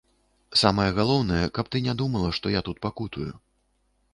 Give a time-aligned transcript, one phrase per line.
[0.61, 3.29] Самае галоўнае, каб ты не думала, што я тут пакутую.